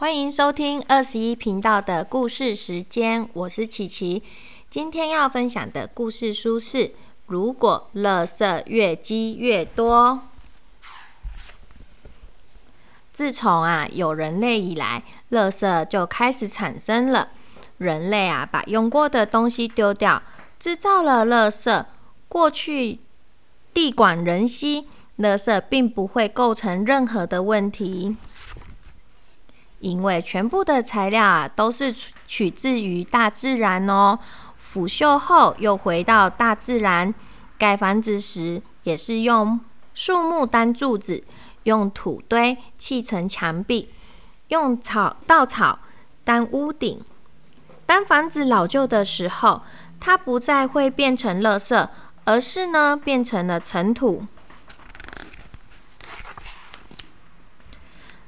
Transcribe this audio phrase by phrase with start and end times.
[0.00, 4.22] 欢迎收听二十一频道的故事时间，我是琪琪。
[4.70, 6.78] 今天要分享的故事书是
[7.26, 10.22] 《如果垃圾越积越多》。
[13.12, 15.02] 自从啊有人类以来，
[15.32, 17.28] 垃圾就开始产生了。
[17.76, 20.22] 人类啊把用过的东西丢掉，
[20.58, 21.84] 制造了垃圾。
[22.26, 23.00] 过去
[23.74, 24.86] 地广人稀，
[25.18, 28.16] 垃圾并不会构成任何的问题。
[29.80, 31.94] 因为全部的材料啊都是
[32.26, 34.18] 取自于大自然哦，
[34.56, 37.12] 腐朽后又回到大自然。
[37.58, 39.60] 盖房子时也是用
[39.92, 41.24] 树木当柱子，
[41.64, 43.90] 用土堆砌成墙壁，
[44.48, 45.78] 用草稻草
[46.24, 47.02] 当屋顶。
[47.84, 49.62] 当房子老旧的时候，
[49.98, 51.88] 它不再会变成垃圾，
[52.24, 54.24] 而是呢变成了尘土。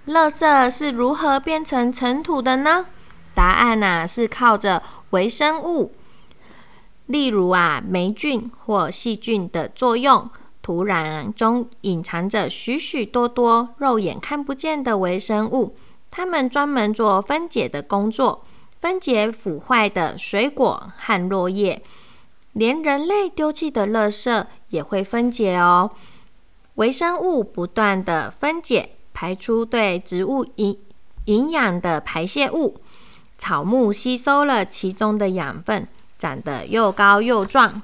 [0.06, 2.86] 垃圾是如何变成尘土的呢？
[3.34, 5.92] 答案呐是靠着微生物，
[7.06, 10.28] 例如啊霉菌或细菌的作用。
[10.60, 15.74] 土壤中隐藏着许许多多肉眼看不见的微生物，
[16.10, 18.44] 它们专门做分解的工作，
[18.80, 21.82] 分解腐坏的水果和落叶，
[22.52, 25.90] 连人类丢弃的垃圾也会分解哦。
[26.74, 28.90] 微生物不断的分解。
[29.22, 30.76] 排出对植物营
[31.26, 32.80] 营养的排泄物，
[33.38, 35.86] 草木吸收了其中的养分，
[36.18, 37.80] 长得又高又壮。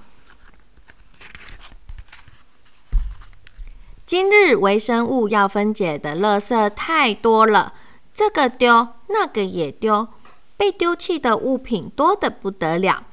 [4.05, 7.73] 今日微生物要分解的垃圾太多了，
[8.13, 10.09] 这个丢，那个也丢，
[10.57, 13.05] 被丢弃的物品多得不得了。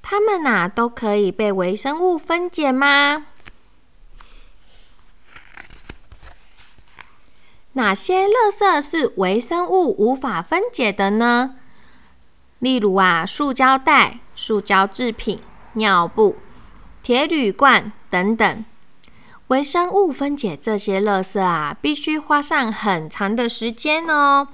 [0.00, 3.26] 它们呐，都可以被微生物分解吗？
[7.76, 11.56] 哪些垃圾是微生物无法分解的呢？
[12.60, 15.40] 例如啊，塑胶袋、塑胶制品、
[15.72, 16.36] 尿布、
[17.02, 18.64] 铁铝罐等等。
[19.48, 24.46] 微生物分解这些垃圾啊，必须花上很长的时间哦。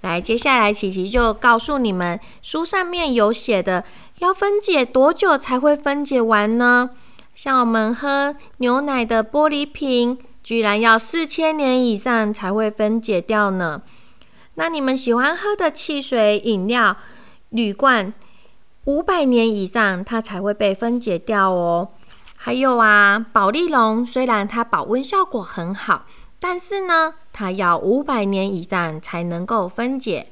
[0.00, 3.84] 来，接下来琪琪就告诉你们，书上面有写的，
[4.18, 6.90] 要分解多久才会分解完呢？
[7.32, 10.18] 像我们喝牛奶的玻璃瓶。
[10.46, 13.82] 居然要四千年以上才会分解掉呢？
[14.54, 16.96] 那你们喜欢喝的汽水饮料
[17.48, 18.14] 铝罐，
[18.84, 21.88] 五百年以上它才会被分解掉哦。
[22.36, 26.06] 还有啊，保利龙虽然它保温效果很好，
[26.38, 30.28] 但是呢，它要五百年以上才能够分解。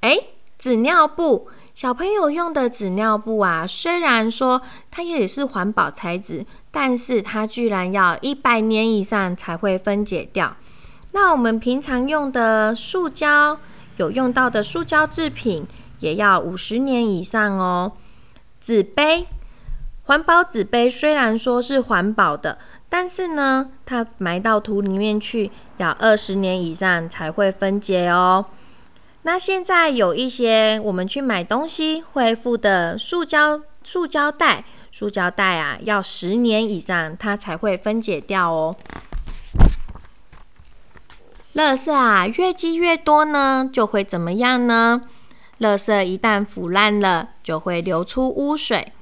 [0.00, 0.18] 哎，
[0.58, 1.50] 纸尿布。
[1.78, 10.56] 小朋友用的纸尿布啊，虽然说它也是环保材质，但是它居然要一百年以上才会分解掉。
[11.12, 13.60] 那我们平常用的塑胶，
[13.96, 15.68] 有用到的塑胶制品，
[16.00, 17.92] 也要五十年以上哦。
[18.60, 19.28] 纸杯，
[20.02, 28.46] 环保纸杯虽然说是环保的，但是呢，它埋到土里面去，要二十年以上才会分解哦。
[29.22, 38.76] 那现在有一些我们去买东西会附的塑胶塑胶袋，塑胶袋啊，要十年以上它才会分解掉哦。
[41.54, 45.02] 垃圾啊，越积越多呢，就会怎么样呢？
[45.60, 48.92] 垃圾一旦腐烂了，就会流出污水，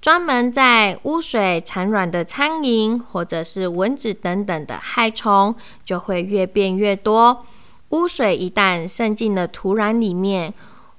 [0.00, 5.54] 专门在污水产卵的苍蝇或者是蚊子等等的害虫，
[5.84, 7.46] 就会越变越多。
[7.92, 10.52] 污水一旦渗进了土壤里面，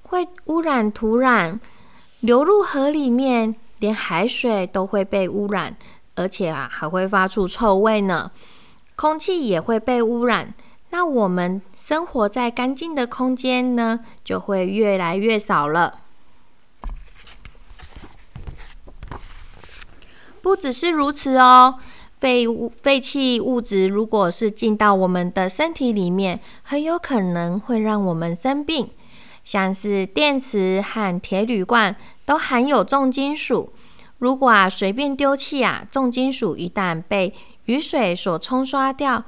[0.04, 1.59] 会污染土壤，
[2.20, 5.76] 流入河里面，连海水都会被污染，
[6.16, 8.31] 而且啊还会发出臭味呢。
[8.96, 10.54] 空气也会被污染，
[10.92, 16.00] 那我们生活在干净的空间呢，就会越来越少了。
[20.44, 21.80] 不只是如此哦。
[22.24, 28.90] 废物、废弃物质，如果是进到我们的身体里面，很有可能会让我们生病。
[29.44, 31.94] 像是电池和铁铝罐
[32.24, 33.74] 都含有重金属，
[34.20, 37.34] 如果啊随便丢弃啊，重金属一旦被
[37.66, 39.26] 雨水所冲刷掉，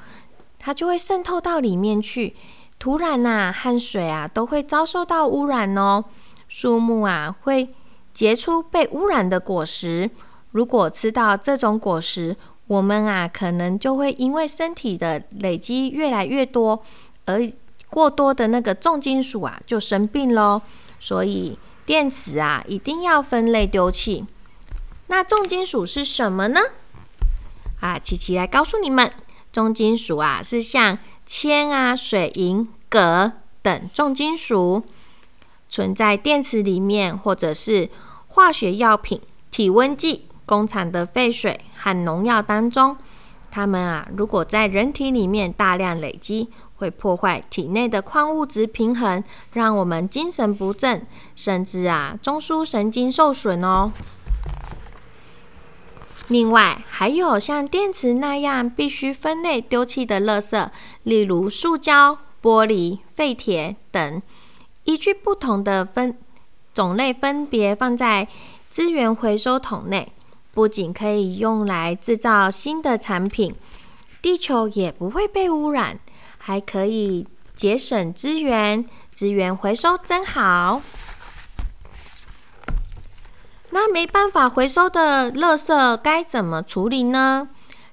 [0.57, 2.33] 它就会渗透到里面去，
[2.79, 6.05] 土壤呐和水啊都会遭受到污染哦。
[6.47, 7.67] 树木啊会
[8.13, 10.09] 结出被污染的果实，
[10.51, 16.83] 如果吃到这种果实，我们啊，可能就会因为身体的累积越来越多，
[17.25, 17.51] 而
[17.89, 20.61] 过多的那个重金属啊，就生病喽。
[20.99, 24.25] 所以电池啊，一定要分类丢弃。
[25.07, 26.59] 那重金属是什么呢？
[27.81, 29.11] 啊，琪琪来告诉你们，
[29.51, 33.31] 重金属啊，是像铅啊、水银、镉、
[33.61, 34.83] 等重金属，
[35.69, 37.89] 存在电池里面，或者是
[38.29, 39.21] 化学药品、
[39.51, 42.95] 体温计、工厂的废水和农药当中。
[43.51, 51.07] 它们啊，如果在人体里面大量累积，会破坏体内的矿物质平衡，让我们精神不振，
[51.37, 53.93] 甚至啊中枢神经受损哦。
[56.27, 60.69] 另外，还有像电池那样必须分类丢弃的垃圾，
[61.03, 64.21] 例如塑胶、玻璃、废铁等，
[64.83, 66.17] 依据不同的分
[66.73, 68.27] 种类分别放在
[68.69, 70.11] 资源回收桶内。
[70.55, 73.53] 不仅可以用来制造新的产品，
[74.21, 75.99] 地球也不会被污染，
[76.37, 80.81] 还可以节省资源，资源回收真好。
[83.71, 87.49] 那没办法回收的垃圾该怎么处理呢？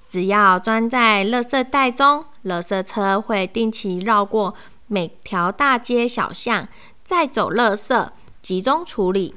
[0.08, 4.54] 只要装在垃圾袋中，垃圾车会定期绕过
[4.86, 6.68] 每条大街小巷，
[7.02, 8.10] 再走垃圾，
[8.40, 9.34] 集中处理。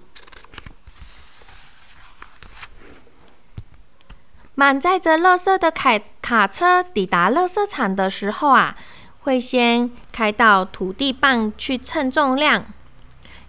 [4.57, 8.74] 满载着垃圾的卡卡车抵达垃圾场的时候啊，
[9.19, 12.66] 会先开到土地棒去称重量，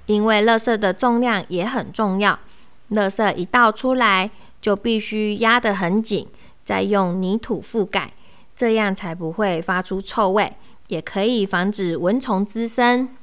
[0.07, 2.37] 因为垃圾的重量也很重要。
[2.91, 6.29] 垃圾一倒出来，就必须压得很紧，
[6.65, 8.13] 再用泥土覆盖，
[8.57, 10.57] 这样才不会发出臭味，
[10.89, 13.17] 也可以防止蚊虫滋生。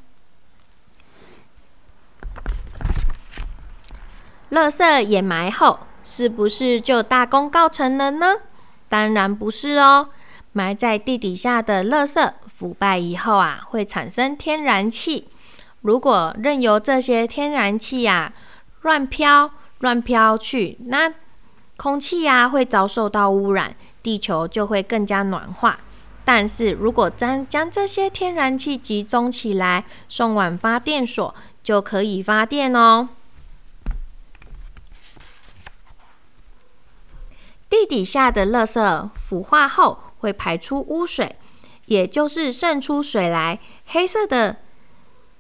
[4.52, 5.80] 垃圾掩埋后。
[6.04, 8.36] 是不是就大功告成了呢？
[8.88, 10.10] 当然不是哦。
[10.52, 15.28] 埋在地底下的垃圾腐败以后啊，会产生天然气。
[15.82, 18.32] 如果任由这些天然气呀
[18.82, 21.12] 乱飘、乱飘去，那
[21.76, 25.80] 空气呀会遭受到污染，地球就会更加暖化。
[26.24, 31.34] 但是如果将将这些天然气集中起来，送往发电所，
[31.64, 33.10] 就可以发电哦。
[37.74, 41.36] 地底下的垃圾腐化后会排出污水，
[41.88, 43.60] 也就是渗出水来。
[43.88, 44.58] 黑色的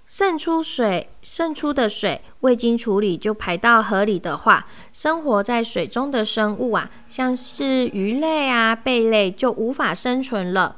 [0.07, 10.77] 渗出水渗出的水未经处理就排到河里的话，生活在水中的生物啊，像是鱼类啊、贝类就无法生存了。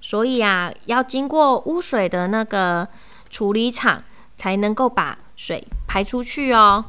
[0.00, 2.88] 所以啊，要经过污水的那个
[3.28, 4.02] 处理厂，
[4.38, 6.86] 才能够把水排出去哦。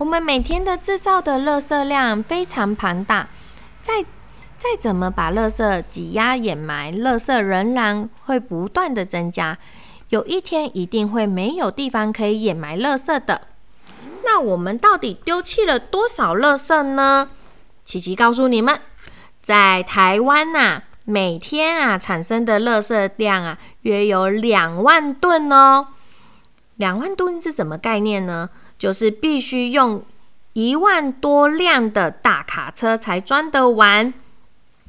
[0.00, 3.28] 我们每天的制造的垃圾量非常庞大，
[3.82, 4.02] 再
[4.58, 9.58] 再怎么把垃圾挤压掩埋，垃圾仍然会不断的增加。
[10.08, 13.42] 有一天一定会没有地方可以掩埋垃圾的。
[14.24, 17.28] 那我们到底丢弃了多少垃圾呢？
[17.84, 18.80] 琪琪告诉你们，
[19.42, 25.88] 在台湾呐，每天啊产生的垃圾量啊约有两万吨哦。
[26.76, 28.48] 两万吨是什么概念呢？
[28.80, 30.02] 就是必须用
[30.54, 34.14] 一万多辆的大卡车才装得完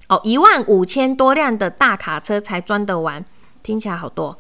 [0.07, 3.25] 哦，一万五千多辆的大卡车才装得完，
[3.61, 4.39] 听起来好多。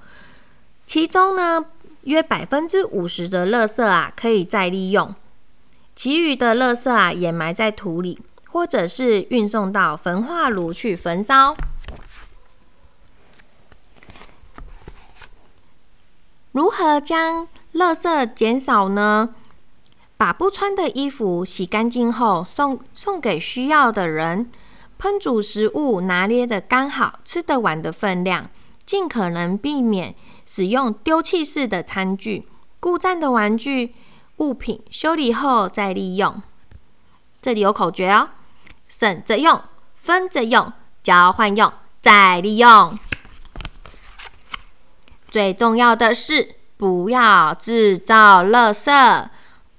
[0.85, 1.65] 其中呢，
[2.03, 5.13] 约百分之五十的垃圾啊可以再利用，
[5.95, 8.19] 其余的垃圾啊掩埋在土里，
[8.49, 11.55] 或者是运送到焚化炉去焚烧。
[16.53, 19.35] 如何将垃圾减少呢？
[20.21, 24.51] 把不穿的衣服洗干净后送送给需要的人，
[24.99, 28.47] 烹煮食物拿捏的刚好，吃得完的分量，
[28.85, 30.13] 尽可能避免
[30.45, 32.47] 使用丢弃式的餐具、
[32.79, 33.95] 故障的玩具
[34.37, 36.39] 物品，修理后再利用。
[37.41, 38.29] 这里有口诀哦：
[38.87, 39.59] 省着用，
[39.95, 42.95] 分着用，交换用，再利用。
[45.31, 49.29] 最重要的是，不要制造垃圾。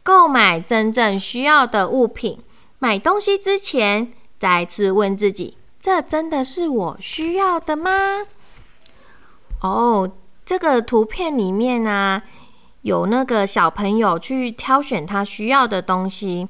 [0.03, 2.39] 购买真正需要的物品，
[2.79, 7.91] 买东西之前再次问自己：这真的是我需要的吗？
[9.61, 10.11] 哦，
[10.45, 12.21] 这个图片里面呢，
[12.83, 16.49] 有那个小朋友去挑选他需要的东西。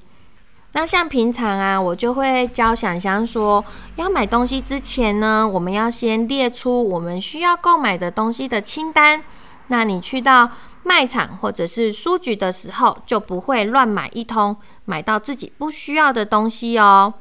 [0.74, 3.62] 那像平常啊，我就会教想象说，
[3.96, 9.22] 要买东西之前呢，我们要先列出我们需要购买的东西的清单。
[9.66, 10.50] 那你去到
[10.82, 17.14] 卖场或者是书局的时候，就不会乱买一通，买到自己不需要的东西哦。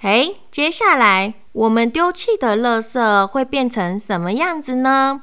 [0.00, 5.22] 诶，接下来我们丢弃的垃圾会变成什么样子呢？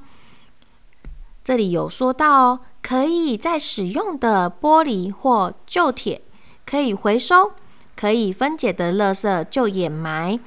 [1.44, 6.22] 这里有说到哦，可以再使用的玻璃或旧铁
[6.66, 7.52] 可以回收，
[7.96, 10.40] 可以分解的垃圾就掩埋，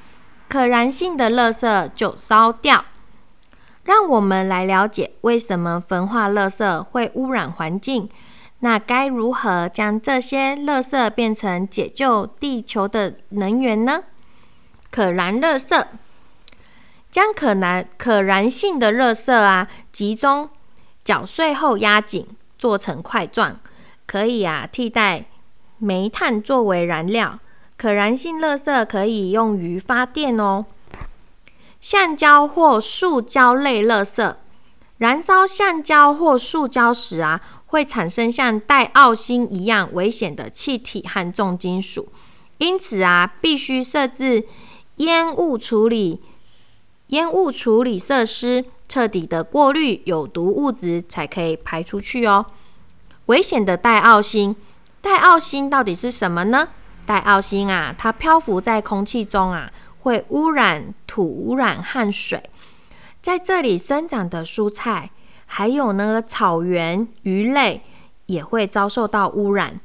[0.49, 2.85] 可燃性的垃圾就烧掉。
[3.85, 8.09] 让我们来了解为什么焚化垃圾会污染环境。
[8.61, 14.05] 那该如何将这些垃圾变成解救地球的能源呢？
[14.91, 15.85] 可燃垃圾，
[17.11, 20.49] 将可燃可燃性的垃圾啊集中
[21.03, 23.59] 搅碎后压紧，做成块状，
[24.07, 25.25] 可以啊替代
[25.79, 27.41] 煤炭作为燃料。
[27.77, 30.67] 可燃性垃圾可以用于发电哦。
[31.83, 34.37] 橡胶或塑胶类垃圾，
[34.97, 37.43] 燃烧橡胶或塑胶时啊。
[37.73, 42.13] 会产生像带奥辛一样危险的气体和重金属，
[42.59, 44.45] 因此啊，必须设置
[44.97, 46.21] 烟雾处理
[47.07, 52.45] 烟雾处理设施，彻底的过滤有毒物质，才可以排出去哦。
[53.27, 54.55] 危险的带奥辛，
[55.01, 56.69] 带奥辛到底是什么呢？
[57.07, 62.43] 带奥辛啊，它漂浮在空气中啊，会污染土、污染和水，
[63.21, 65.11] 在这里生长的蔬菜。
[65.55, 67.83] 还有那个草原鱼类
[68.25, 69.79] 也会遭受到污染，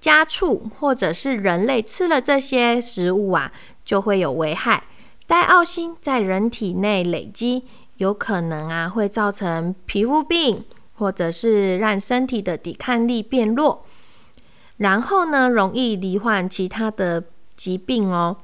[0.00, 3.52] 家畜或者是人类吃了这些食物啊，
[3.84, 4.82] 就会有危害。
[5.24, 7.62] 戴奥辛在人体内累积，
[7.98, 10.64] 有可能啊会造成皮肤病，
[10.96, 13.84] 或者是让身体的抵抗力变弱，
[14.78, 17.22] 然后呢容易罹患其他的
[17.54, 18.38] 疾病哦。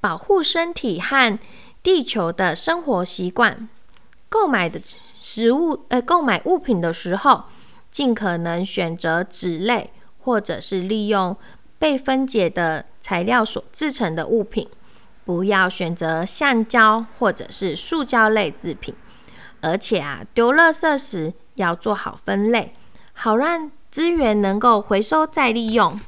[0.00, 1.38] 保护身体和
[1.82, 3.68] 地球的生活习惯。
[4.28, 4.80] 购买的
[5.20, 7.44] 食物，呃，购买物品的时候，
[7.90, 9.90] 尽可能选择纸类，
[10.20, 11.34] 或者是利用
[11.78, 14.68] 被分解的材料所制成的物品，
[15.24, 18.94] 不要选择橡胶或者是塑胶类制品。
[19.60, 22.74] 而且啊，丢垃圾时要做好分类，
[23.14, 25.98] 好让资源能够回收再利用。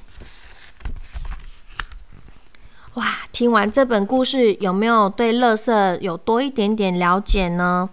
[2.95, 7.89] 哇，听完这本故事，有没有对垃圾有多一点点了解呢？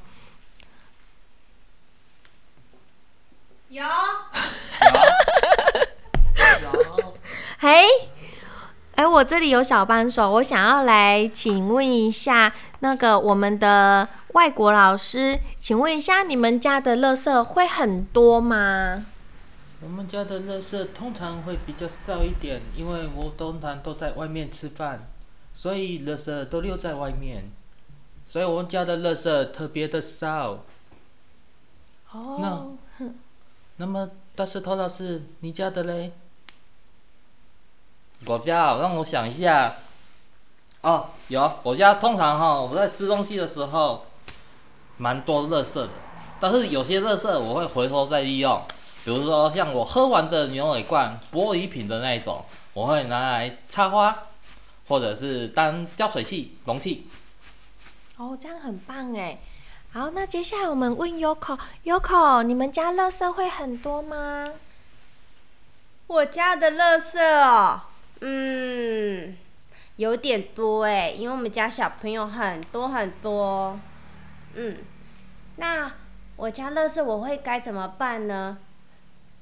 [3.69, 3.83] 有，
[6.63, 7.13] 有，
[7.59, 7.83] 嘿，
[8.95, 19.05] 哎，我这里有小帮手，我想要来请问一下那个我们的外国老师，请问一下，你们家的垃圾会很多吗？
[19.79, 25.07] 我们家的垃圾通常会比较少一点，因为我通常都在外面吃饭，
[25.53, 27.51] 所以垃圾都留在外面，
[28.25, 30.63] 所以我们家的垃圾特别的少。
[32.11, 32.77] 哦。
[33.79, 36.11] 那么大石头老师，你家的嘞？
[38.25, 39.75] 我家让我想一下。
[40.81, 44.05] 哦，有，我家通常哈，我在吃东西的时候，
[44.97, 45.89] 蛮多垃圾的。
[46.39, 48.59] 但是有些垃圾我会回收再利用，
[49.05, 54.23] 比如说像我喝完的牛奶罐、玻璃瓶的那一种，我会拿来插花，
[54.87, 57.07] 或者是当浇水器、容器。
[58.17, 59.37] 哦，这样很棒哎。
[59.93, 64.53] 好，那接下来我们问 Yoko，Yoko，你们家垃圾会很多吗？
[66.07, 67.81] 我家的垃圾哦，
[68.21, 69.37] 嗯，
[69.95, 73.79] 有点多哎，因为我们家小朋友很多很多，
[74.55, 74.77] 嗯，
[75.55, 75.91] 那
[76.35, 78.57] 我家垃圾我会该怎么办呢？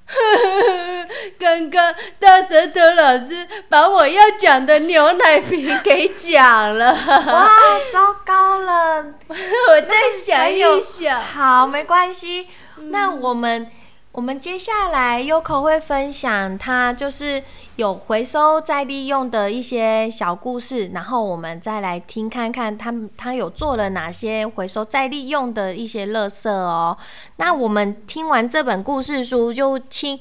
[1.40, 7.50] 刚刚大舌头老师把我要讲的牛奶瓶给讲了，哇，
[7.92, 9.04] 糟糕了！
[9.30, 9.94] 我再
[10.26, 11.22] 想一想。
[11.22, 12.48] 好，没关系。
[12.92, 13.70] 那我们。
[14.16, 17.44] 我们接下来 Yoko 会分享他就是
[17.76, 26.98] 有回收再利用的一些小故事，然后我们再来听看看他他有做了哪些回收再利用的一些垃圾哦。
[27.36, 30.18] 那我们听完这本故事书，就听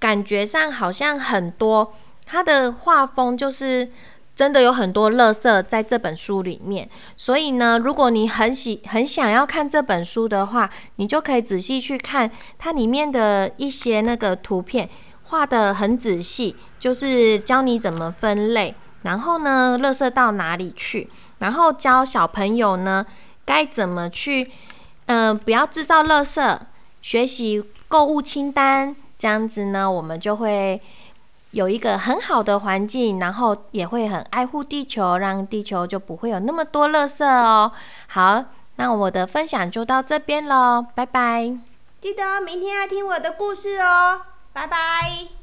[0.00, 1.94] 感觉上好像很多，
[2.26, 3.88] 他的画风就是。
[4.38, 14.88] 真的有很多垃圾在这本书里面，所以呢，如果你很喜很想要看这本书的话，你就可以仔细去看它里面的一些那个图片，
[15.24, 23.04] 画的很仔细，就是教你怎么分类，然后呢，垃圾到哪里去，然后教小朋友呢
[23.44, 24.48] 该怎么去，
[25.06, 26.56] 嗯，不要制造垃圾，
[27.02, 30.80] 学习购物清单，这样子呢，我们就会。
[31.52, 37.72] 有一个很好的环境，然后也会很爱护地球，让地球就不会有那么多垃圾哦。
[38.08, 38.44] 好，
[38.76, 41.56] 那我的分享就到这边喽，拜拜！
[42.00, 45.37] 记得明天要听我的故事哦，拜拜。